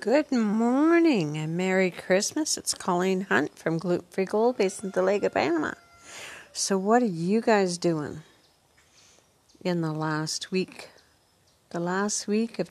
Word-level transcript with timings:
Good 0.00 0.30
morning 0.30 1.36
and 1.36 1.56
Merry 1.56 1.90
Christmas. 1.90 2.56
It's 2.56 2.72
Colleen 2.72 3.22
Hunt 3.22 3.58
from 3.58 3.78
Gluten 3.78 4.06
Free 4.08 4.26
Gold 4.26 4.56
based 4.56 4.84
in 4.84 4.92
Dolega 4.92 5.28
Panama. 5.28 5.72
So, 6.52 6.78
what 6.78 7.02
are 7.02 7.06
you 7.06 7.40
guys 7.40 7.78
doing 7.78 8.20
in 9.60 9.80
the 9.80 9.90
last 9.90 10.52
week? 10.52 10.90
The 11.70 11.80
last 11.80 12.28
week 12.28 12.60
of 12.60 12.70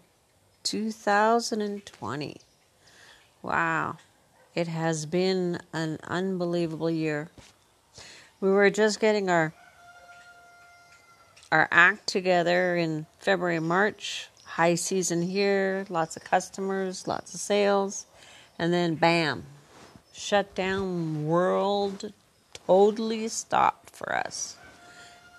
2020. 0.63 2.37
Wow, 3.41 3.97
it 4.55 4.69
has 4.69 5.05
been 5.05 5.59
an 5.73 5.99
unbelievable 6.05 6.89
year. 6.89 7.27
We 8.39 8.49
were 8.49 8.69
just 8.69 9.01
getting 9.01 9.29
our 9.29 9.51
our 11.51 11.67
act 11.71 12.07
together 12.07 12.77
in 12.77 13.05
February, 13.19 13.59
March 13.59 14.29
high 14.57 14.73
season 14.73 15.21
here, 15.21 15.85
lots 15.87 16.17
of 16.17 16.23
customers, 16.23 17.07
lots 17.07 17.35
of 17.35 17.39
sales, 17.39 18.07
and 18.57 18.73
then 18.73 18.95
bam, 18.95 19.43
shut 20.11 20.55
down 20.55 21.27
world 21.27 22.11
totally 22.65 23.27
stopped 23.27 23.95
for 23.95 24.15
us. 24.15 24.57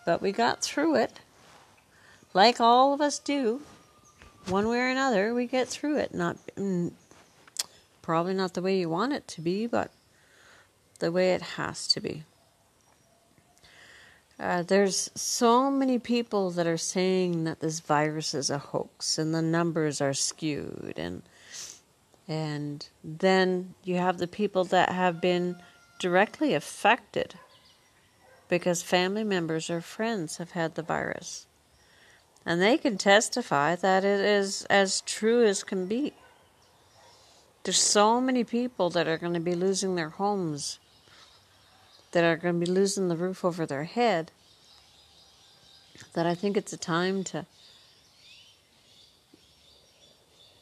But 0.06 0.22
we 0.22 0.30
got 0.30 0.62
through 0.62 0.94
it. 0.94 1.18
Like 2.32 2.60
all 2.60 2.94
of 2.94 3.00
us 3.00 3.18
do, 3.18 3.60
one 4.46 4.68
way 4.68 4.78
or 4.78 4.88
another, 4.88 5.34
we 5.34 5.46
get 5.46 5.66
through 5.66 5.96
it. 5.98 6.14
Not 6.14 6.36
mm, 6.54 6.92
probably 8.02 8.34
not 8.34 8.54
the 8.54 8.62
way 8.62 8.78
you 8.78 8.88
want 8.88 9.14
it 9.14 9.26
to 9.28 9.40
be, 9.40 9.66
but 9.66 9.90
the 11.00 11.10
way 11.10 11.32
it 11.32 11.42
has 11.42 11.88
to 11.88 12.00
be. 12.00 12.22
Uh, 14.40 14.62
there's 14.62 15.10
so 15.16 15.70
many 15.70 15.98
people 15.98 16.50
that 16.50 16.66
are 16.66 16.76
saying 16.76 17.44
that 17.44 17.58
this 17.60 17.80
virus 17.80 18.34
is 18.34 18.50
a 18.50 18.58
hoax 18.58 19.18
and 19.18 19.34
the 19.34 19.42
numbers 19.42 20.00
are 20.00 20.14
skewed 20.14 20.94
and 20.96 21.22
and 22.28 22.86
then 23.02 23.74
you 23.82 23.96
have 23.96 24.18
the 24.18 24.28
people 24.28 24.64
that 24.66 24.90
have 24.90 25.20
been 25.20 25.56
directly 25.98 26.52
affected 26.52 27.34
because 28.48 28.82
family 28.82 29.24
members 29.24 29.70
or 29.70 29.80
friends 29.80 30.36
have 30.36 30.50
had 30.50 30.74
the 30.74 30.82
virus. 30.82 31.46
And 32.44 32.60
they 32.60 32.76
can 32.76 32.98
testify 32.98 33.76
that 33.76 34.04
it 34.04 34.20
is 34.20 34.66
as 34.66 35.00
true 35.02 35.44
as 35.44 35.64
can 35.64 35.86
be. 35.86 36.12
There's 37.64 37.78
so 37.78 38.20
many 38.20 38.44
people 38.44 38.90
that 38.90 39.08
are 39.08 39.18
going 39.18 39.34
to 39.34 39.40
be 39.40 39.54
losing 39.54 39.94
their 39.94 40.10
homes 40.10 40.78
that 42.12 42.24
are 42.24 42.36
going 42.36 42.60
to 42.60 42.66
be 42.66 42.70
losing 42.70 43.08
the 43.08 43.16
roof 43.16 43.44
over 43.44 43.66
their 43.66 43.84
head, 43.84 44.30
that 46.14 46.26
I 46.26 46.34
think 46.34 46.56
it's 46.56 46.72
a 46.72 46.78
time 46.78 47.24
to 47.24 47.46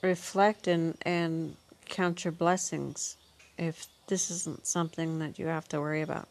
reflect 0.02 0.67
and, 0.67 0.97
and 1.02 1.56
count 1.86 2.24
your 2.24 2.33
blessings 2.33 3.17
if 3.58 3.86
this 4.08 4.30
isn't 4.30 4.67
something 4.67 5.19
that 5.19 5.39
you 5.39 5.47
have 5.47 5.69
to 5.69 5.80
worry 5.80 6.02
about. 6.02 6.28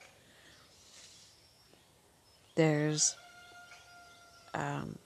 There's, 2.55 3.15
um, 4.53 4.97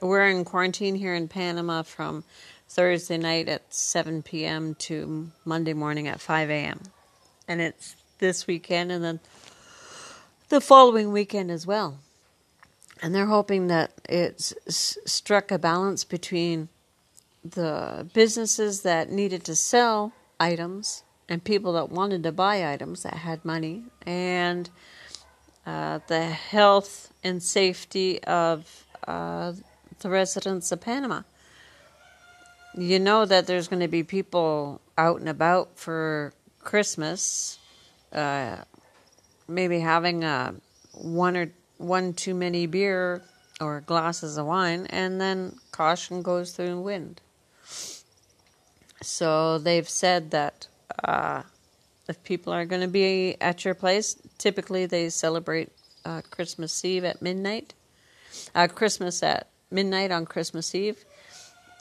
we're 0.00 0.28
in 0.28 0.44
quarantine 0.44 0.94
here 0.94 1.14
in 1.14 1.26
Panama 1.26 1.82
from 1.82 2.22
Thursday 2.68 3.18
night 3.18 3.48
at 3.48 3.74
7 3.74 4.22
p.m. 4.22 4.74
to 4.76 5.30
Monday 5.44 5.72
morning 5.72 6.06
at 6.06 6.20
5 6.20 6.50
a.m. 6.50 6.80
And 7.48 7.60
it's 7.60 7.96
this 8.18 8.46
weekend 8.46 8.90
and 8.92 9.04
then 9.04 9.20
the 10.48 10.60
following 10.60 11.12
weekend 11.12 11.50
as 11.50 11.66
well. 11.66 11.98
And 13.02 13.14
they're 13.14 13.26
hoping 13.26 13.66
that 13.66 13.92
it's 14.08 14.54
struck 14.68 15.50
a 15.50 15.58
balance 15.58 16.04
between 16.04 16.68
the 17.44 18.08
businesses 18.14 18.82
that 18.82 19.10
needed 19.10 19.44
to 19.44 19.54
sell 19.54 20.12
items 20.40 21.02
and 21.28 21.42
people 21.42 21.72
that 21.74 21.90
wanted 21.90 22.22
to 22.22 22.32
buy 22.32 22.72
items 22.72 23.02
that 23.02 23.14
had 23.14 23.44
money 23.44 23.84
and 24.06 24.70
uh, 25.66 25.98
the 26.06 26.24
health 26.24 27.12
and 27.24 27.42
safety 27.42 28.22
of 28.24 28.86
uh, 29.06 29.52
the 30.00 30.08
residents 30.08 30.70
of 30.72 30.80
Panama. 30.80 31.22
You 32.74 32.98
know 32.98 33.24
that 33.24 33.46
there's 33.46 33.68
going 33.68 33.80
to 33.80 33.88
be 33.88 34.02
people 34.02 34.80
out 34.96 35.20
and 35.20 35.28
about 35.28 35.78
for 35.78 36.32
Christmas 36.60 37.58
uh, 38.12 38.56
maybe 39.48 39.80
having 39.80 40.24
a 40.24 40.54
one 40.92 41.36
or 41.36 41.52
one 41.78 42.12
too 42.12 42.34
many 42.34 42.66
beer 42.66 43.22
or 43.60 43.80
glasses 43.80 44.36
of 44.36 44.46
wine, 44.46 44.86
and 44.90 45.20
then 45.20 45.56
caution 45.72 46.22
goes 46.22 46.52
through 46.52 46.68
the 46.68 46.80
wind. 46.80 47.20
So 49.02 49.58
they've 49.58 49.88
said 49.88 50.30
that 50.32 50.68
uh, 51.02 51.42
if 52.08 52.22
people 52.22 52.52
are 52.52 52.66
going 52.66 52.82
to 52.82 52.88
be 52.88 53.36
at 53.40 53.64
your 53.64 53.74
place, 53.74 54.16
typically 54.38 54.86
they 54.86 55.08
celebrate 55.08 55.70
uh, 56.04 56.22
Christmas 56.30 56.84
Eve 56.84 57.04
at 57.04 57.22
midnight, 57.22 57.74
uh, 58.54 58.68
Christmas 58.68 59.22
at 59.22 59.48
midnight 59.70 60.10
on 60.10 60.26
Christmas 60.26 60.74
Eve. 60.74 61.04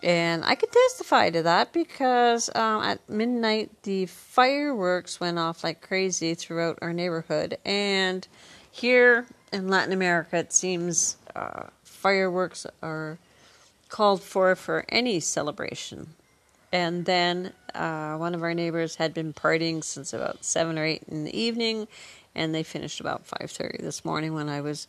And 0.05 0.45
I 0.45 0.53
could 0.53 0.71
testify 0.71 1.31
to 1.31 1.41
that 1.41 1.73
because 1.73 2.51
um, 2.53 2.83
at 2.83 3.09
midnight 3.09 3.71
the 3.81 4.05
fireworks 4.05 5.19
went 5.19 5.39
off 5.39 5.63
like 5.63 5.81
crazy 5.81 6.35
throughout 6.35 6.77
our 6.83 6.93
neighborhood. 6.93 7.57
And 7.65 8.27
here 8.69 9.25
in 9.51 9.67
Latin 9.67 9.91
America, 9.91 10.37
it 10.37 10.53
seems 10.53 11.17
uh, 11.35 11.63
fireworks 11.83 12.67
are 12.83 13.17
called 13.89 14.21
for 14.21 14.55
for 14.55 14.85
any 14.89 15.19
celebration. 15.19 16.13
And 16.71 17.05
then 17.05 17.53
uh, 17.73 18.15
one 18.17 18.35
of 18.35 18.43
our 18.43 18.53
neighbors 18.53 18.97
had 18.97 19.11
been 19.11 19.33
partying 19.33 19.83
since 19.83 20.13
about 20.13 20.45
seven 20.45 20.77
or 20.77 20.85
eight 20.85 21.03
in 21.07 21.23
the 21.23 21.35
evening, 21.35 21.87
and 22.35 22.53
they 22.53 22.61
finished 22.61 22.99
about 22.99 23.25
five 23.25 23.49
thirty 23.49 23.81
this 23.81 24.05
morning 24.05 24.35
when 24.35 24.49
I 24.49 24.61
was 24.61 24.87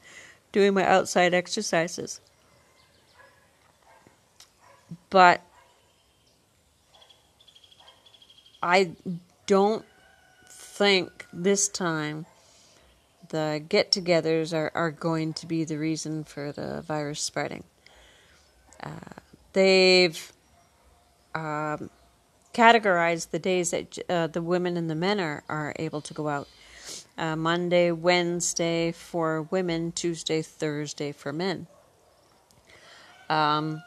doing 0.53 0.75
my 0.75 0.85
outside 0.85 1.33
exercises 1.33 2.21
but 5.11 5.43
I 8.63 8.93
don't 9.47 9.85
think 10.49 11.27
this 11.33 11.69
time 11.69 12.27
the 13.29 13.63
get 13.69 13.91
togethers 13.91 14.57
are, 14.57 14.71
are 14.75 14.91
going 14.91 15.33
to 15.35 15.47
be 15.47 15.65
the 15.65 15.79
reason 15.79 16.25
for 16.25 16.53
the 16.53 16.83
virus 16.83 17.21
spreading. 17.21 17.65
Uh, 18.83 18.91
they've 19.53 20.33
um, 21.35 21.91
categorized 22.55 23.31
the 23.31 23.39
days 23.39 23.71
that 23.71 23.99
uh, 24.09 24.27
the 24.29 24.43
women 24.43 24.77
and 24.77 24.89
the 24.89 24.95
men 24.95 25.21
are, 25.21 25.45
are 25.49 25.75
able 25.79 26.01
to 26.01 26.15
go 26.15 26.29
out. 26.29 26.49
Uh, 27.19 27.35
Monday, 27.35 27.91
Wednesday 27.91 28.93
for 28.93 29.43
women, 29.43 29.91
Tuesday, 29.93 30.43
Thursday 30.43 31.13
for 31.13 31.33
men. 31.33 31.67
Um, 33.29 33.83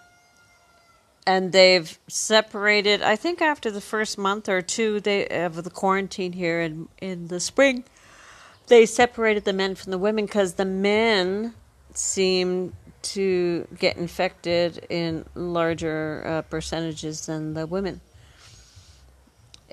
and 1.30 1.52
they've 1.52 2.00
separated. 2.08 3.04
I 3.04 3.16
think 3.16 3.40
after 3.40 3.70
the 3.70 3.82
first 3.82 4.18
month 4.18 4.50
or 4.50 4.64
two 4.64 5.00
they 5.00 5.28
of 5.28 5.64
the 5.64 5.70
quarantine 5.70 6.34
here 6.34 6.60
in 6.60 6.90
in 7.00 7.28
the 7.28 7.40
spring, 7.40 7.84
they 8.66 8.88
separated 8.88 9.46
the 9.46 9.54
men 9.54 9.76
from 9.76 9.92
the 9.92 10.00
women 10.00 10.26
because 10.26 10.56
the 10.56 10.66
men 10.66 11.54
seem 11.94 12.74
to 13.14 13.68
get 13.78 13.96
infected 13.96 14.84
in 14.90 15.24
larger 15.36 16.24
uh, 16.26 16.42
percentages 16.42 17.28
than 17.28 17.54
the 17.54 17.68
women. 17.68 18.02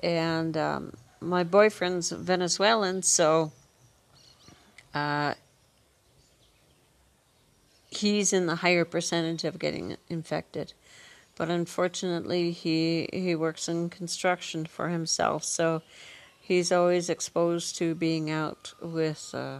And 0.03 0.55
um, 0.55 0.93
my 1.19 1.43
boyfriend's 1.43 2.11
Venezuelan, 2.11 3.01
so 3.01 3.51
uh, 4.93 5.33
he's 7.89 8.31
in 8.31 8.45
the 8.45 8.57
higher 8.57 8.85
percentage 8.85 9.43
of 9.43 9.57
getting 9.57 9.97
infected 10.07 10.73
but 11.37 11.49
unfortunately 11.49 12.51
he 12.51 13.07
he 13.13 13.35
works 13.35 13.69
in 13.69 13.89
construction 13.89 14.65
for 14.65 14.89
himself 14.89 15.43
so 15.43 15.81
he's 16.47 16.71
always 16.71 17.09
exposed 17.09 17.75
to 17.77 17.93
being 17.93 18.31
out 18.31 18.73
with 18.81 19.31
uh, 19.33 19.59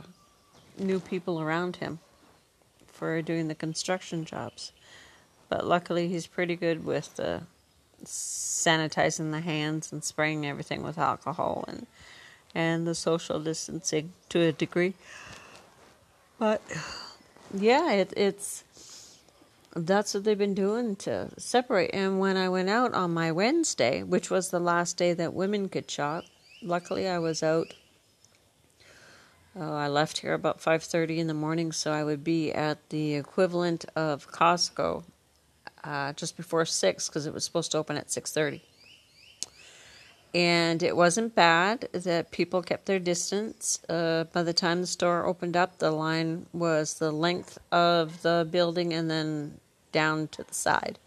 new 0.78 1.02
people 1.02 1.42
around 1.42 1.78
him 1.78 2.00
for 2.88 3.22
doing 3.22 3.50
the 3.50 3.56
construction 3.56 4.24
jobs. 4.24 4.72
But 5.50 5.68
luckily 5.68 6.08
he's 6.08 6.28
pretty 6.28 6.56
good 6.56 6.86
with 6.86 7.20
uh, 7.20 7.42
sanitizing 8.06 9.32
the 9.32 9.42
hands 9.42 9.92
and 9.92 10.02
spraying 10.02 10.46
everything 10.46 10.82
with 10.82 10.98
alcohol 10.98 11.66
and 11.68 11.88
and 12.56 12.88
the 12.88 12.96
social 12.96 13.40
distancing 13.42 14.14
to 14.30 14.40
a 14.40 14.52
degree. 14.54 14.94
But 16.40 16.62
yeah 17.54 17.92
it, 17.92 18.14
it's 18.16 18.64
that's 19.86 20.14
what 20.14 20.24
they've 20.24 20.38
been 20.38 20.54
doing 20.54 20.96
to 20.98 21.30
separate. 21.38 21.92
And 21.94 22.20
when 22.20 22.38
I 22.38 22.50
went 22.50 22.70
out 22.70 22.94
on 22.94 23.14
my 23.14 23.32
Wednesday, 23.32 24.04
which 24.04 24.30
was 24.30 24.50
the 24.50 24.60
last 24.60 24.98
day 24.98 25.14
that 25.14 25.34
women 25.34 25.70
could 25.70 25.90
shop, 25.90 26.26
luckily 26.62 27.08
I 27.08 27.20
was 27.20 27.44
out. 27.44 27.74
Oh, 29.56 29.76
I 29.76 29.88
left 29.88 30.20
here 30.20 30.34
about 30.34 30.62
5:30 30.62 31.18
in 31.18 31.28
the 31.28 31.34
morning, 31.34 31.72
so 31.72 31.92
I 31.92 32.04
would 32.04 32.24
be 32.24 32.52
at 32.52 32.90
the 32.90 33.16
equivalent 33.16 33.86
of 33.96 34.32
Costco 34.32 35.04
uh, 35.84 36.14
just 36.14 36.38
before 36.38 36.66
six 36.66 37.08
because 37.08 37.26
it 37.26 37.34
was 37.34 37.44
supposed 37.46 37.72
to 37.72 37.78
open 37.78 37.98
at 37.98 38.12
six 38.12 38.32
thirty. 38.32 38.64
And 40.34 40.84
it 40.84 40.96
wasn't 40.96 41.34
bad 41.34 41.90
that 41.94 42.32
people 42.32 42.62
kept 42.62 42.86
their 42.86 43.00
distance. 43.00 43.80
Uh, 43.90 44.26
by 44.32 44.44
the 44.44 44.54
time 44.54 44.82
the 44.82 44.88
store 44.88 45.26
opened 45.26 45.56
up, 45.56 45.80
the 45.80 45.90
line 45.90 46.46
was 46.54 46.96
the 46.96 47.12
length 47.12 47.58
of 47.72 48.22
the 48.22 48.48
building 48.52 48.94
and 48.94 49.10
then 49.10 49.60
down 49.98 50.28
to 50.28 50.44
the 50.44 50.54
side. 50.54 51.00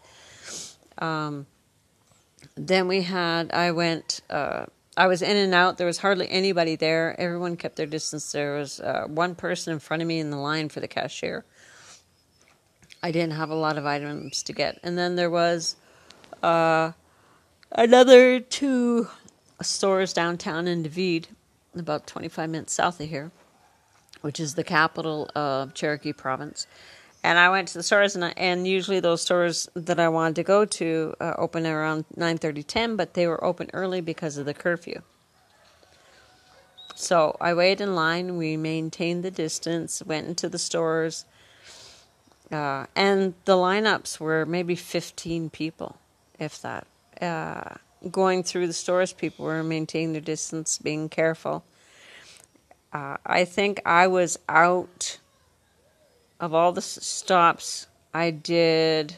Um, 0.97 1.45
then 2.55 2.89
we 2.89 3.03
had, 3.03 3.49
I 3.53 3.71
went, 3.71 4.19
uh, 4.29 4.65
I 4.97 5.07
was 5.07 5.21
in 5.21 5.37
and 5.37 5.53
out. 5.53 5.77
There 5.77 5.87
was 5.87 5.99
hardly 5.99 6.29
anybody 6.29 6.75
there. 6.75 7.15
Everyone 7.17 7.55
kept 7.55 7.77
their 7.77 7.85
distance. 7.85 8.29
There 8.33 8.55
was 8.57 8.81
uh, 8.81 9.05
one 9.07 9.33
person 9.35 9.71
in 9.71 9.79
front 9.79 10.01
of 10.01 10.07
me 10.07 10.19
in 10.19 10.29
the 10.29 10.37
line 10.37 10.67
for 10.67 10.81
the 10.81 10.89
cashier. 10.89 11.45
I 13.01 13.11
didn't 13.11 13.37
have 13.37 13.49
a 13.49 13.55
lot 13.55 13.77
of 13.77 13.85
items 13.85 14.43
to 14.43 14.51
get. 14.51 14.77
And 14.83 14.97
then 14.97 15.15
there 15.15 15.29
was 15.29 15.77
uh, 16.43 16.91
another 17.71 18.41
two 18.41 19.07
stores 19.61 20.11
downtown 20.11 20.67
in 20.67 20.83
David, 20.83 21.29
about 21.73 22.07
25 22.07 22.49
minutes 22.49 22.73
south 22.73 22.99
of 22.99 23.07
here, 23.07 23.31
which 24.19 24.37
is 24.41 24.55
the 24.55 24.65
capital 24.65 25.31
of 25.33 25.73
Chiriquí 25.73 26.15
Province. 26.15 26.67
And 27.23 27.37
I 27.37 27.49
went 27.49 27.67
to 27.69 27.77
the 27.77 27.83
stores, 27.83 28.15
and, 28.15 28.25
I, 28.25 28.33
and 28.35 28.67
usually 28.67 28.99
those 28.99 29.21
stores 29.21 29.69
that 29.75 29.99
I 29.99 30.09
wanted 30.09 30.35
to 30.37 30.43
go 30.43 30.65
to 30.65 31.13
uh, 31.19 31.33
open 31.37 31.67
around 31.67 32.05
9:30, 32.17 32.65
10, 32.65 32.95
but 32.95 33.13
they 33.13 33.27
were 33.27 33.43
open 33.43 33.69
early 33.73 34.01
because 34.01 34.37
of 34.37 34.45
the 34.45 34.55
curfew. 34.55 35.01
So 36.95 37.37
I 37.39 37.53
waited 37.53 37.83
in 37.83 37.95
line. 37.95 38.37
We 38.37 38.57
maintained 38.57 39.23
the 39.23 39.31
distance. 39.31 40.01
Went 40.03 40.27
into 40.27 40.49
the 40.49 40.59
stores, 40.59 41.25
uh, 42.51 42.87
and 42.95 43.33
the 43.45 43.55
lineups 43.55 44.19
were 44.19 44.45
maybe 44.45 44.75
15 44.75 45.49
people, 45.49 45.97
if 46.39 46.61
that. 46.61 46.87
Uh, 47.21 47.75
going 48.09 48.43
through 48.43 48.67
the 48.67 48.73
stores, 48.73 49.13
people 49.13 49.45
were 49.45 49.63
maintaining 49.63 50.13
their 50.13 50.21
distance, 50.21 50.79
being 50.79 51.07
careful. 51.07 51.63
Uh, 52.93 53.17
I 53.25 53.45
think 53.45 53.81
I 53.85 54.07
was 54.07 54.37
out 54.49 54.89
of 56.41 56.55
all 56.55 56.73
the 56.73 56.81
stops 56.81 57.87
I 58.13 58.31
did. 58.31 59.15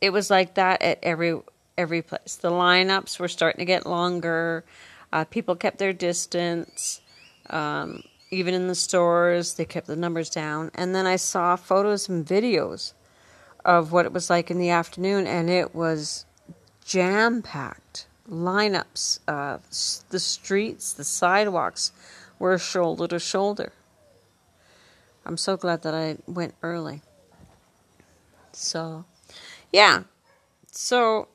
It 0.00 0.10
was 0.10 0.30
like 0.30 0.54
that 0.54 0.80
at 0.80 1.00
every 1.02 1.38
every 1.76 2.02
place. 2.02 2.36
The 2.36 2.50
lineups 2.50 3.18
were 3.18 3.28
starting 3.28 3.58
to 3.58 3.64
get 3.64 3.84
longer. 3.84 4.64
Uh, 5.12 5.24
people 5.24 5.56
kept 5.56 5.78
their 5.78 5.92
distance. 5.92 7.00
Um, 7.50 8.02
even 8.30 8.54
in 8.54 8.68
the 8.68 8.74
stores, 8.74 9.54
they 9.54 9.64
kept 9.64 9.86
the 9.86 9.96
numbers 9.96 10.30
down. 10.30 10.70
And 10.74 10.94
then 10.94 11.06
I 11.06 11.16
saw 11.16 11.56
photos 11.56 12.08
and 12.08 12.24
videos 12.24 12.94
of 13.64 13.92
what 13.92 14.06
it 14.06 14.12
was 14.12 14.30
like 14.30 14.50
in 14.50 14.58
the 14.58 14.70
afternoon, 14.70 15.26
and 15.26 15.48
it 15.50 15.74
was 15.74 16.26
jam 16.84 17.42
packed. 17.42 18.06
Lineups, 18.28 19.20
uh, 19.28 19.58
the 20.10 20.20
streets, 20.20 20.92
the 20.92 21.04
sidewalks 21.04 21.92
were 22.38 22.58
shoulder 22.58 23.06
to 23.08 23.18
shoulder. 23.18 23.72
I'm 25.26 25.36
so 25.36 25.56
glad 25.56 25.82
that 25.82 25.94
I 25.94 26.18
went 26.26 26.54
early. 26.62 27.02
So, 28.52 29.04
yeah. 29.72 30.04
So, 30.70 31.28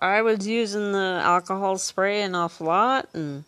I 0.00 0.20
was 0.22 0.46
using 0.46 0.92
the 0.92 1.20
alcohol 1.22 1.78
spray 1.78 2.22
an 2.22 2.34
awful 2.34 2.66
lot, 2.66 3.08
and 3.14 3.44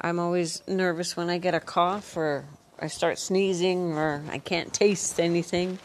I'm 0.00 0.20
always 0.20 0.62
nervous 0.68 1.16
when 1.16 1.28
I 1.28 1.38
get 1.38 1.54
a 1.54 1.60
cough 1.60 2.16
or 2.16 2.44
I 2.78 2.86
start 2.86 3.18
sneezing 3.18 3.94
or 3.94 4.22
I 4.30 4.38
can't 4.38 4.72
taste 4.72 5.18
anything. 5.18 5.78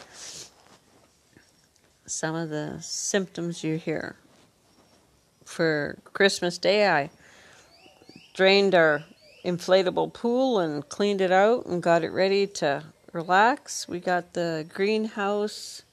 Some 2.06 2.36
of 2.36 2.50
the 2.50 2.78
symptoms 2.82 3.64
you 3.64 3.78
hear. 3.78 4.16
For 5.46 5.98
Christmas 6.14 6.60
Day, 6.60 6.88
I 6.88 7.10
drained 8.36 8.76
our 8.76 9.04
inflatable 9.44 10.14
pool 10.14 10.60
and 10.60 10.88
cleaned 10.90 11.22
it 11.22 11.32
out 11.32 11.66
and 11.66 11.82
got 11.82 12.04
it 12.04 12.12
ready 12.12 12.46
to 12.48 12.84
relax. 13.14 13.88
We 13.88 14.00
got 14.00 14.34
the 14.34 14.66
greenhouse 14.74 15.84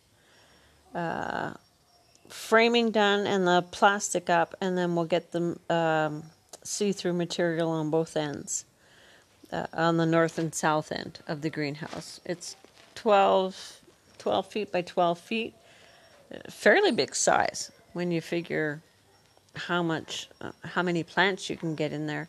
uh, 0.95 1.55
framing 2.29 2.91
done 2.91 3.27
and 3.27 3.47
the 3.47 3.63
plastic 3.71 4.29
up, 4.29 4.55
and 4.61 4.77
then 4.77 4.95
we'll 4.95 5.05
get 5.05 5.33
the 5.33 5.59
um, 5.71 6.25
see 6.63 6.93
through 6.93 7.13
material 7.13 7.71
on 7.71 7.91
both 7.91 8.17
ends. 8.17 8.65
Uh, 9.53 9.65
on 9.73 9.97
the 9.97 10.05
north 10.05 10.39
and 10.39 10.53
south 10.53 10.91
end 10.91 11.21
of 11.29 11.41
the 11.41 11.49
greenhouse. 11.49 12.21
It's 12.25 12.57
12, 12.97 13.81
12 14.19 14.47
feet 14.49 14.73
by 14.73 14.83
12 14.83 15.21
feet, 15.21 15.55
fairly 16.51 16.91
big 16.91 17.15
size 17.15 17.71
when 17.93 18.11
you 18.11 18.21
figure 18.21 18.83
how 19.55 19.85
much, 19.85 20.29
uh, 20.41 20.51
how 20.65 20.83
many 20.83 21.05
plants 21.05 21.49
you 21.49 21.57
can 21.57 21.77
get 21.77 21.93
in 21.93 22.09
there. 22.09 22.29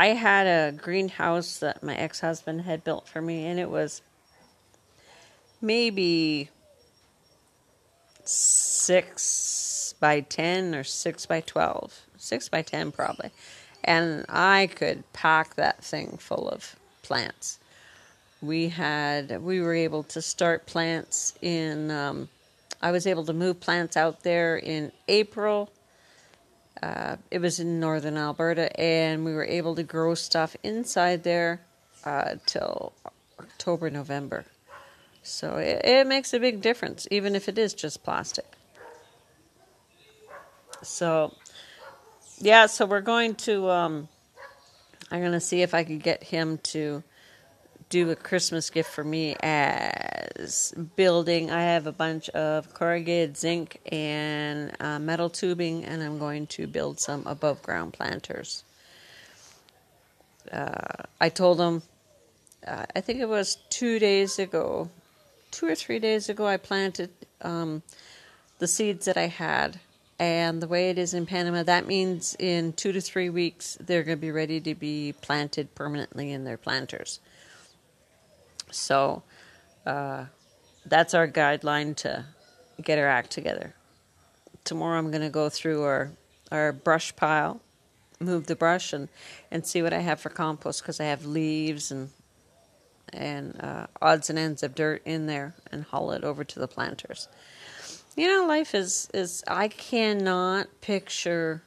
I 0.00 0.10
had 0.10 0.46
a 0.46 0.76
greenhouse 0.76 1.58
that 1.58 1.82
my 1.82 1.96
ex 1.96 2.20
husband 2.20 2.62
had 2.62 2.84
built 2.84 3.08
for 3.08 3.20
me, 3.20 3.46
and 3.46 3.58
it 3.58 3.68
was 3.68 4.00
maybe 5.60 6.50
six 8.22 9.96
by 9.98 10.20
10 10.20 10.76
or 10.76 10.84
six 10.84 11.26
by 11.26 11.40
12. 11.40 12.00
Six 12.16 12.48
by 12.48 12.62
10, 12.62 12.92
probably. 12.92 13.32
And 13.82 14.24
I 14.28 14.70
could 14.72 15.02
pack 15.12 15.56
that 15.56 15.82
thing 15.82 16.16
full 16.18 16.48
of 16.48 16.76
plants. 17.02 17.58
We 18.40 18.68
had, 18.68 19.42
we 19.42 19.60
were 19.60 19.74
able 19.74 20.04
to 20.04 20.22
start 20.22 20.66
plants 20.66 21.34
in, 21.42 21.90
um, 21.90 22.28
I 22.80 22.92
was 22.92 23.04
able 23.04 23.24
to 23.24 23.32
move 23.32 23.58
plants 23.58 23.96
out 23.96 24.22
there 24.22 24.56
in 24.58 24.92
April 25.08 25.72
uh, 26.82 27.16
it 27.30 27.40
was 27.40 27.60
in 27.60 27.80
northern 27.80 28.16
Alberta, 28.16 28.78
and 28.80 29.24
we 29.24 29.32
were 29.32 29.44
able 29.44 29.74
to 29.74 29.82
grow 29.82 30.14
stuff 30.14 30.56
inside 30.62 31.24
there 31.24 31.60
uh, 32.04 32.36
till 32.46 32.92
October, 33.40 33.90
November. 33.90 34.44
So 35.22 35.56
it, 35.56 35.84
it 35.84 36.06
makes 36.06 36.32
a 36.32 36.40
big 36.40 36.60
difference, 36.62 37.06
even 37.10 37.34
if 37.34 37.48
it 37.48 37.58
is 37.58 37.74
just 37.74 38.02
plastic. 38.02 38.46
So, 40.82 41.34
yeah, 42.38 42.66
so 42.66 42.86
we're 42.86 43.00
going 43.00 43.34
to, 43.36 43.68
um, 43.68 44.08
I'm 45.10 45.20
going 45.20 45.32
to 45.32 45.40
see 45.40 45.62
if 45.62 45.74
I 45.74 45.84
can 45.84 45.98
get 45.98 46.22
him 46.22 46.58
to 46.58 47.02
do 47.88 48.10
a 48.10 48.16
Christmas 48.16 48.70
gift 48.70 48.90
for 48.90 49.04
me 49.04 49.34
as 49.40 50.74
building. 50.96 51.50
I 51.50 51.62
have 51.62 51.86
a 51.86 51.92
bunch 51.92 52.28
of 52.30 52.72
corrugated 52.74 53.36
zinc 53.36 53.80
and 53.90 54.72
uh, 54.80 54.98
metal 54.98 55.30
tubing, 55.30 55.84
and 55.84 56.02
I'm 56.02 56.18
going 56.18 56.46
to 56.48 56.66
build 56.66 57.00
some 57.00 57.26
above 57.26 57.62
ground 57.62 57.94
planters. 57.94 58.64
Uh, 60.52 61.04
I 61.20 61.28
told 61.28 61.58
them, 61.58 61.82
uh, 62.66 62.86
I 62.94 63.00
think 63.00 63.20
it 63.20 63.28
was 63.28 63.56
two 63.70 63.98
days 63.98 64.38
ago, 64.38 64.90
two 65.50 65.66
or 65.66 65.74
three 65.74 65.98
days 65.98 66.28
ago, 66.28 66.46
I 66.46 66.56
planted 66.56 67.10
um, 67.42 67.82
the 68.58 68.66
seeds 68.66 69.06
that 69.06 69.16
I 69.16 69.26
had. 69.26 69.80
And 70.20 70.60
the 70.60 70.66
way 70.66 70.90
it 70.90 70.98
is 70.98 71.14
in 71.14 71.26
Panama, 71.26 71.62
that 71.62 71.86
means 71.86 72.34
in 72.40 72.72
two 72.72 72.90
to 72.90 73.00
three 73.00 73.30
weeks, 73.30 73.78
they're 73.80 74.02
going 74.02 74.18
to 74.18 74.20
be 74.20 74.32
ready 74.32 74.60
to 74.60 74.74
be 74.74 75.14
planted 75.20 75.76
permanently 75.76 76.32
in 76.32 76.42
their 76.42 76.56
planters. 76.56 77.20
So 78.70 79.22
uh, 79.86 80.26
that's 80.86 81.14
our 81.14 81.28
guideline 81.28 81.96
to 81.96 82.24
get 82.82 82.98
our 82.98 83.08
act 83.08 83.30
together. 83.30 83.74
Tomorrow 84.64 84.98
I'm 84.98 85.10
going 85.10 85.22
to 85.22 85.30
go 85.30 85.48
through 85.48 85.82
our, 85.82 86.10
our 86.52 86.72
brush 86.72 87.14
pile, 87.16 87.60
move 88.20 88.46
the 88.46 88.56
brush, 88.56 88.92
and, 88.92 89.08
and 89.50 89.66
see 89.66 89.82
what 89.82 89.92
I 89.92 90.00
have 90.00 90.20
for 90.20 90.28
compost 90.28 90.82
because 90.82 91.00
I 91.00 91.04
have 91.04 91.24
leaves 91.24 91.90
and 91.90 92.10
and 93.12 93.58
uh, 93.60 93.86
odds 94.02 94.28
and 94.28 94.38
ends 94.38 94.62
of 94.62 94.74
dirt 94.74 95.00
in 95.04 95.26
there 95.26 95.54
and 95.72 95.84
haul 95.84 96.12
it 96.12 96.24
over 96.24 96.44
to 96.44 96.58
the 96.58 96.68
planters. 96.68 97.28
You 98.16 98.28
know, 98.28 98.46
life 98.46 98.74
is 98.74 99.08
is 99.14 99.42
I 99.46 99.68
cannot 99.68 100.66
picture 100.80 101.62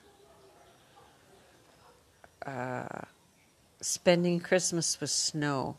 uh, 2.45 3.01
spending 3.81 4.39
Christmas 4.39 4.99
with 4.99 5.09
snow. 5.09 5.77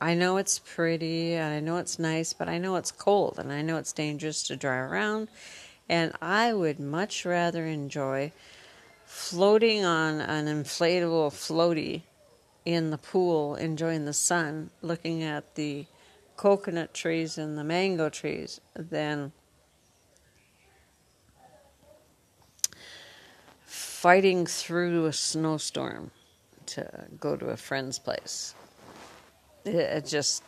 I 0.00 0.14
know 0.14 0.36
it's 0.36 0.60
pretty 0.60 1.34
and 1.34 1.54
I 1.54 1.60
know 1.60 1.78
it's 1.78 1.98
nice, 1.98 2.32
but 2.32 2.48
I 2.48 2.58
know 2.58 2.76
it's 2.76 2.92
cold 2.92 3.38
and 3.38 3.52
I 3.52 3.62
know 3.62 3.78
it's 3.78 3.92
dangerous 3.92 4.44
to 4.44 4.56
drive 4.56 4.90
around. 4.90 5.28
And 5.88 6.12
I 6.22 6.52
would 6.52 6.78
much 6.78 7.24
rather 7.24 7.66
enjoy 7.66 8.32
floating 9.04 9.84
on 9.84 10.20
an 10.20 10.46
inflatable 10.46 11.30
floaty 11.30 12.02
in 12.64 12.90
the 12.90 12.98
pool, 12.98 13.56
enjoying 13.56 14.04
the 14.04 14.12
sun, 14.12 14.70
looking 14.82 15.22
at 15.22 15.54
the 15.56 15.86
coconut 16.36 16.94
trees 16.94 17.38
and 17.38 17.58
the 17.58 17.64
mango 17.64 18.08
trees, 18.08 18.60
than 18.76 19.32
fighting 23.64 24.46
through 24.46 25.06
a 25.06 25.12
snowstorm 25.12 26.12
to 26.66 27.06
go 27.18 27.34
to 27.34 27.46
a 27.46 27.56
friend's 27.56 27.98
place 27.98 28.54
it 29.74 30.06
just 30.06 30.42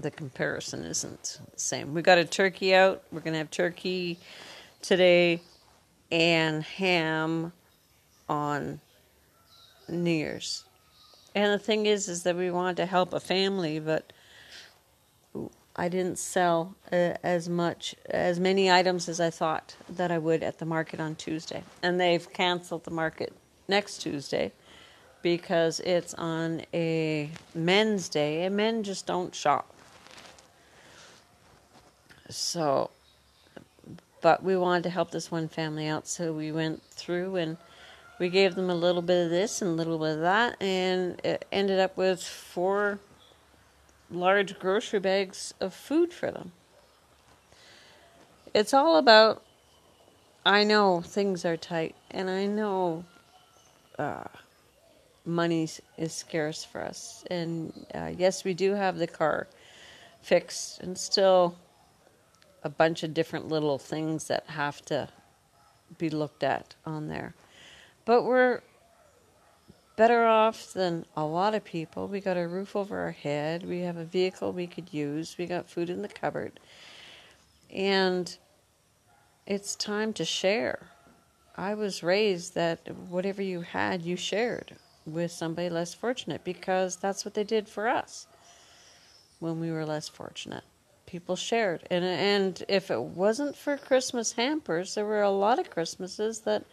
the 0.00 0.10
comparison 0.10 0.84
isn't 0.84 1.40
the 1.52 1.60
same. 1.60 1.94
We 1.94 2.02
got 2.02 2.18
a 2.18 2.24
turkey 2.24 2.74
out. 2.74 3.02
We're 3.12 3.20
to 3.20 3.38
have 3.38 3.50
turkey 3.50 4.18
today 4.82 5.42
and 6.10 6.62
ham 6.62 7.52
on 8.28 8.80
New 9.88 10.10
Year's. 10.10 10.64
And 11.34 11.52
the 11.52 11.58
thing 11.58 11.86
is, 11.86 12.08
is 12.08 12.22
that 12.24 12.36
we 12.36 12.50
wanted 12.50 12.76
to 12.78 12.86
help 12.86 13.12
a 13.12 13.20
family, 13.20 13.78
but 13.78 14.12
I 15.76 15.88
didn't 15.88 16.18
sell 16.18 16.74
uh, 16.90 17.14
as 17.22 17.48
much, 17.48 17.94
as 18.08 18.40
many 18.40 18.70
items 18.70 19.08
as 19.08 19.20
I 19.20 19.30
thought 19.30 19.76
that 19.88 20.10
I 20.10 20.18
would 20.18 20.42
at 20.42 20.58
the 20.58 20.66
market 20.66 21.00
on 21.00 21.14
Tuesday. 21.14 21.62
And 21.82 22.00
they've 22.00 22.30
canceled 22.32 22.84
the 22.84 22.90
market 22.90 23.32
next 23.68 23.98
Tuesday 23.98 24.52
because 25.22 25.80
it's 25.80 26.14
on 26.14 26.62
a 26.72 27.30
men's 27.54 28.08
day, 28.08 28.44
and 28.44 28.56
men 28.56 28.82
just 28.82 29.06
don't 29.06 29.34
shop. 29.34 29.72
So, 32.28 32.90
but 34.20 34.42
we 34.42 34.56
wanted 34.56 34.84
to 34.84 34.90
help 34.90 35.10
this 35.10 35.30
one 35.30 35.48
family 35.48 35.86
out, 35.86 36.06
so 36.06 36.32
we 36.32 36.52
went 36.52 36.82
through 36.84 37.36
and 37.36 37.56
we 38.18 38.28
gave 38.28 38.54
them 38.54 38.68
a 38.68 38.74
little 38.74 39.02
bit 39.02 39.24
of 39.24 39.30
this 39.30 39.62
and 39.62 39.70
a 39.70 39.74
little 39.74 39.98
bit 39.98 40.16
of 40.16 40.20
that, 40.20 40.60
and 40.62 41.20
it 41.24 41.46
ended 41.50 41.80
up 41.80 41.96
with 41.96 42.22
four 42.22 42.98
large 44.10 44.58
grocery 44.58 45.00
bags 45.00 45.54
of 45.60 45.72
food 45.72 46.12
for 46.12 46.30
them. 46.30 46.52
It's 48.52 48.74
all 48.74 48.96
about, 48.96 49.42
I 50.44 50.64
know 50.64 51.00
things 51.00 51.44
are 51.44 51.56
tight, 51.56 51.94
and 52.10 52.28
I 52.28 52.46
know 52.46 53.04
uh, 53.98 54.24
money 55.24 55.68
is 55.96 56.12
scarce 56.12 56.64
for 56.64 56.82
us. 56.82 57.24
And 57.30 57.86
uh, 57.94 58.12
yes, 58.16 58.44
we 58.44 58.54
do 58.54 58.74
have 58.74 58.98
the 58.98 59.06
car 59.06 59.48
fixed, 60.22 60.80
and 60.80 60.96
still 60.96 61.56
a 62.62 62.68
bunch 62.68 63.02
of 63.02 63.14
different 63.14 63.48
little 63.48 63.78
things 63.78 64.28
that 64.28 64.44
have 64.48 64.82
to 64.82 65.08
be 65.98 66.10
looked 66.10 66.42
at 66.42 66.74
on 66.84 67.08
there. 67.08 67.34
But 68.04 68.24
we're 68.24 68.60
better 69.96 70.24
off 70.24 70.72
than 70.72 71.04
a 71.16 71.24
lot 71.24 71.54
of 71.54 71.64
people. 71.64 72.06
We 72.06 72.20
got 72.20 72.36
a 72.36 72.46
roof 72.46 72.76
over 72.76 72.98
our 72.98 73.10
head, 73.12 73.66
we 73.66 73.80
have 73.80 73.96
a 73.96 74.04
vehicle 74.04 74.52
we 74.52 74.66
could 74.66 74.92
use, 74.92 75.36
we 75.38 75.46
got 75.46 75.68
food 75.68 75.90
in 75.90 76.02
the 76.02 76.08
cupboard. 76.08 76.60
And 77.70 78.36
it's 79.46 79.74
time 79.74 80.12
to 80.14 80.24
share. 80.24 80.88
I 81.56 81.74
was 81.74 82.02
raised 82.02 82.54
that 82.54 82.80
whatever 83.08 83.42
you 83.42 83.60
had, 83.60 84.02
you 84.02 84.16
shared 84.16 84.76
with 85.12 85.30
somebody 85.30 85.68
less 85.68 85.94
fortunate 85.94 86.44
because 86.44 86.96
that's 86.96 87.24
what 87.24 87.34
they 87.34 87.44
did 87.44 87.68
for 87.68 87.88
us 87.88 88.26
when 89.38 89.60
we 89.60 89.70
were 89.70 89.86
less 89.86 90.08
fortunate 90.08 90.64
people 91.10 91.34
shared. 91.34 91.86
And 91.90 92.04
and 92.04 92.62
if 92.68 92.90
it 92.90 93.02
wasn't 93.02 93.56
for 93.56 93.76
Christmas 93.76 94.32
hampers, 94.32 94.94
there 94.94 95.04
were 95.04 95.22
a 95.22 95.30
lot 95.30 95.58
of 95.58 95.68
Christmases 95.68 96.40
that 96.40 96.64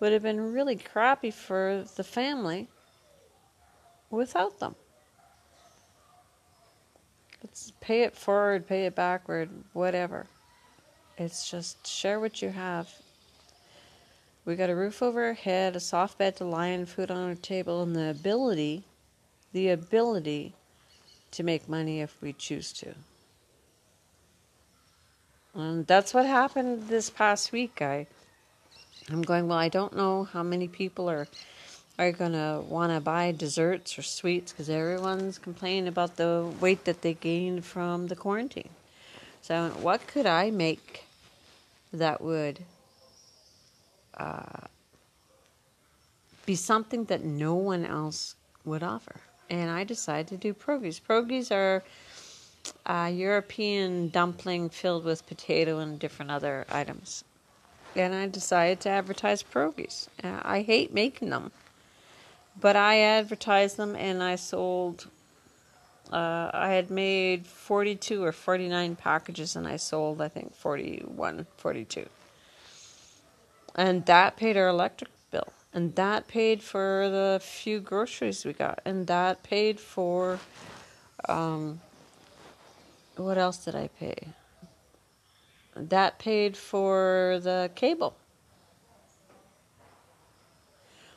would 0.00 0.12
have 0.12 0.22
been 0.22 0.52
really 0.52 0.76
crappy 0.76 1.30
for 1.30 1.84
the 1.96 2.04
family 2.04 2.68
without 4.10 4.58
them. 4.58 4.74
It's 7.42 7.72
pay 7.80 8.02
it 8.02 8.16
forward, 8.16 8.66
pay 8.66 8.86
it 8.86 8.96
backward, 8.96 9.48
whatever. 9.72 10.26
It's 11.16 11.48
just 11.48 11.86
share 11.86 12.18
what 12.18 12.42
you 12.42 12.50
have. 12.50 12.92
We 14.46 14.54
got 14.54 14.70
a 14.70 14.76
roof 14.76 15.02
over 15.02 15.24
our 15.24 15.32
head, 15.32 15.74
a 15.74 15.80
soft 15.80 16.18
bed 16.18 16.36
to 16.36 16.44
lie 16.44 16.68
in, 16.68 16.86
food 16.86 17.10
on 17.10 17.28
our 17.28 17.34
table, 17.34 17.82
and 17.82 17.96
the 17.96 18.10
ability, 18.10 18.84
the 19.52 19.70
ability 19.70 20.54
to 21.32 21.42
make 21.42 21.68
money 21.68 22.00
if 22.00 22.22
we 22.22 22.32
choose 22.32 22.72
to. 22.74 22.94
And 25.52 25.84
that's 25.88 26.14
what 26.14 26.26
happened 26.26 26.86
this 26.86 27.10
past 27.10 27.50
week. 27.50 27.82
I, 27.82 28.06
I'm 29.10 29.22
going, 29.22 29.48
well, 29.48 29.58
I 29.58 29.68
don't 29.68 29.96
know 29.96 30.24
how 30.24 30.44
many 30.44 30.68
people 30.68 31.10
are 31.10 31.26
are 31.98 32.12
going 32.12 32.32
to 32.32 32.62
want 32.68 32.92
to 32.92 33.00
buy 33.00 33.32
desserts 33.32 33.98
or 33.98 34.02
sweets 34.02 34.52
because 34.52 34.68
everyone's 34.68 35.38
complaining 35.38 35.88
about 35.88 36.16
the 36.16 36.46
weight 36.60 36.84
that 36.84 37.00
they 37.00 37.14
gained 37.14 37.64
from 37.64 38.08
the 38.08 38.14
quarantine. 38.14 38.68
So, 39.40 39.70
what 39.80 40.06
could 40.06 40.26
I 40.26 40.50
make 40.50 41.04
that 41.94 42.20
would 42.20 42.60
uh, 44.16 44.66
be 46.44 46.54
something 46.54 47.04
that 47.06 47.24
no 47.24 47.54
one 47.54 47.84
else 47.84 48.36
would 48.64 48.82
offer? 48.82 49.16
And 49.48 49.70
I 49.70 49.84
decided 49.84 50.28
to 50.28 50.36
do 50.36 50.54
pierogies. 50.54 51.00
Pierogies 51.00 51.50
are 51.50 51.82
a 52.84 53.10
European 53.10 54.08
dumpling 54.08 54.68
filled 54.68 55.04
with 55.04 55.26
potato 55.26 55.78
and 55.78 55.98
different 55.98 56.30
other 56.30 56.66
items. 56.70 57.24
And 57.94 58.14
I 58.14 58.26
decided 58.28 58.80
to 58.80 58.90
advertise 58.90 59.42
pierogies. 59.42 60.08
Uh, 60.22 60.40
I 60.42 60.62
hate 60.62 60.92
making 60.92 61.30
them, 61.30 61.50
but 62.60 62.76
I 62.76 62.98
advertised 62.98 63.76
them 63.76 63.96
and 63.96 64.22
I 64.22 64.36
sold. 64.36 65.06
Uh, 66.12 66.50
I 66.52 66.70
had 66.70 66.90
made 66.90 67.46
42 67.46 68.22
or 68.22 68.32
49 68.32 68.96
packages 68.96 69.56
and 69.56 69.66
I 69.66 69.76
sold, 69.76 70.20
I 70.20 70.28
think, 70.28 70.54
41, 70.54 71.46
42. 71.56 72.06
And 73.76 74.06
that 74.06 74.36
paid 74.36 74.56
our 74.56 74.68
electric 74.68 75.10
bill. 75.30 75.52
And 75.72 75.94
that 75.96 76.26
paid 76.26 76.62
for 76.62 77.08
the 77.10 77.40
few 77.42 77.78
groceries 77.78 78.44
we 78.44 78.54
got. 78.54 78.80
And 78.84 79.06
that 79.06 79.42
paid 79.42 79.78
for 79.78 80.40
um, 81.28 81.80
what 83.16 83.38
else 83.38 83.64
did 83.64 83.74
I 83.74 83.88
pay? 83.88 84.28
That 85.74 86.18
paid 86.18 86.56
for 86.56 87.38
the 87.42 87.70
cable. 87.74 88.16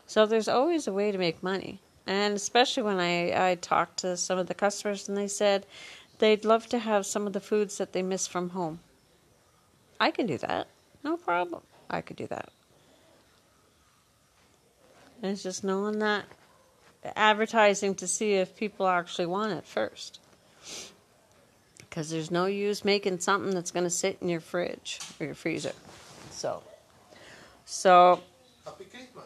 So 0.06 0.26
there's 0.26 0.48
always 0.48 0.88
a 0.88 0.94
way 0.94 1.12
to 1.12 1.18
make 1.18 1.42
money. 1.42 1.80
And 2.08 2.36
especially 2.36 2.84
when 2.84 3.00
I, 3.00 3.52
I 3.52 3.56
talked 3.56 3.98
to 4.00 4.18
some 4.18 4.40
of 4.40 4.48
the 4.48 4.54
customers 4.54 5.08
and 5.08 5.18
they 5.18 5.28
said 5.28 5.66
they'd 6.18 6.44
love 6.44 6.68
to 6.70 6.80
have 6.80 7.06
some 7.06 7.28
of 7.28 7.34
the 7.34 7.40
foods 7.40 7.78
that 7.78 7.94
they 7.94 8.02
miss 8.02 8.28
from 8.28 8.50
home. 8.50 8.80
I 10.00 10.12
can 10.12 10.26
do 10.26 10.38
that. 10.40 10.68
No 11.04 11.16
problem. 11.16 11.62
I 11.90 12.02
could 12.02 12.18
do 12.18 12.28
that. 12.28 12.50
And 15.22 15.32
it's 15.32 15.44
just 15.44 15.64
knowing 15.64 16.00
that 16.00 16.26
advertising 17.16 17.96
to 17.96 18.08
see 18.08 18.34
if 18.34 18.56
people 18.56 18.88
actually 18.88 19.26
want 19.26 19.54
it 19.54 19.66
first 19.66 20.20
because 21.90 22.10
there's 22.10 22.30
no 22.30 22.46
use 22.46 22.86
making 22.86 23.20
something 23.20 23.54
that's 23.54 23.72
going 23.72 23.84
to 23.84 23.90
sit 23.90 24.18
in 24.22 24.30
your 24.30 24.40
fridge 24.40 25.00
or 25.20 25.26
your 25.26 25.36
freezer. 25.36 25.74
So, 26.32 26.62
so 27.66 28.22
happy 28.64 28.86
Christmas. 28.86 29.26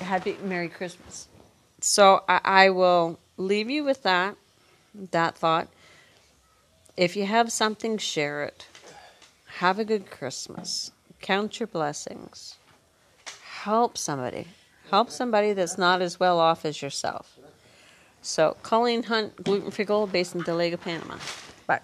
Happy 0.00 0.36
Merry 0.44 0.68
Christmas. 0.68 1.28
So 1.80 2.22
I, 2.28 2.40
I 2.44 2.70
will 2.70 3.18
leave 3.36 3.70
you 3.70 3.84
with 3.84 4.02
that, 4.02 4.36
that 5.10 5.36
thought. 5.36 5.68
If 6.96 7.16
you 7.16 7.26
have 7.26 7.50
something, 7.50 7.98
share 7.98 8.44
it. 8.44 8.66
Have 9.58 9.78
a 9.78 9.84
good 9.84 10.10
Christmas. 10.10 10.90
Count 11.20 11.60
your 11.60 11.66
blessings. 11.66 12.56
Help 13.42 13.98
somebody. 13.98 14.46
Help 14.90 15.10
somebody 15.10 15.52
that's 15.52 15.76
not 15.76 16.00
as 16.00 16.20
well 16.20 16.38
off 16.38 16.64
as 16.64 16.80
yourself. 16.80 17.38
So, 18.22 18.56
Colleen 18.62 19.04
Hunt, 19.04 19.42
Gluten 19.44 19.70
Free 19.70 19.84
Gold, 19.84 20.12
based 20.12 20.34
in 20.34 20.42
Dolega, 20.42 20.80
Panama. 20.80 21.16
Bye. 21.66 21.80